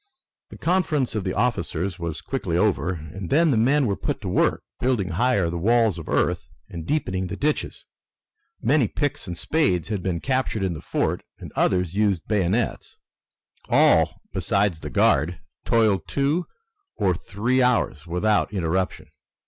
The 0.49 0.57
conference 0.57 1.13
of 1.13 1.23
the 1.23 1.35
officers 1.35 1.99
was 1.99 2.21
quickly 2.21 2.57
over, 2.57 2.93
and 2.93 3.29
then 3.29 3.51
the 3.51 3.55
men 3.55 3.85
were 3.85 3.95
put 3.95 4.19
to 4.21 4.27
work 4.27 4.63
building 4.79 5.09
higher 5.09 5.47
the 5.47 5.59
walls 5.59 5.99
of 5.99 6.09
earth 6.09 6.49
and 6.67 6.87
deepening 6.87 7.27
the 7.27 7.35
ditches. 7.35 7.85
Many 8.59 8.87
picks 8.87 9.27
and 9.27 9.37
spades 9.37 9.89
had 9.89 10.01
been 10.01 10.19
captured 10.19 10.63
in 10.63 10.73
the 10.73 10.81
fort, 10.81 11.21
and 11.37 11.51
others 11.55 11.93
used 11.93 12.27
bayonets. 12.27 12.97
All, 13.69 14.19
besides 14.33 14.79
the 14.79 14.89
guard, 14.89 15.39
toiled 15.65 15.99
hard 16.01 16.07
two 16.07 16.47
or 16.95 17.13
three 17.13 17.61
hours 17.61 18.07
without 18.07 18.51
interruption. 18.51 19.05